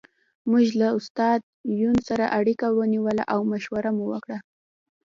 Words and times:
موږ 0.49 0.65
له 0.79 0.87
استاد 0.99 1.39
یون 1.81 1.97
سره 2.07 2.25
اړیکه 2.39 2.67
ونیوله 2.71 3.23
او 3.33 3.39
مشوره 3.51 3.91
مو 3.97 4.05
وکړه 4.13 4.37